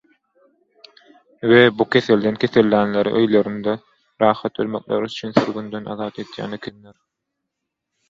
we 1.49 1.59
bu 1.81 1.85
keselden 1.95 2.39
kesellänleri 2.45 3.13
öýlerinde 3.21 3.77
rahat 4.27 4.59
ölmekleri 4.65 5.13
üçin 5.13 5.39
sürgünden 5.39 5.93
azat 5.97 6.23
edýän 6.27 6.61
ekenler. 6.63 7.01